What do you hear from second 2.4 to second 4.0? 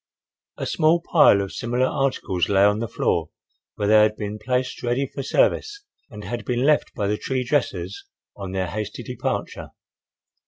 lay on the floor, where they